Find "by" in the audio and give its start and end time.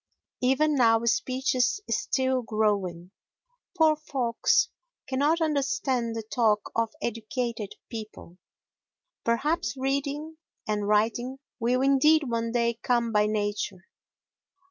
13.11-13.27